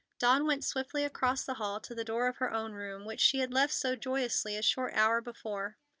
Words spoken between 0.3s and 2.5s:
went swiftly across the hall to the door of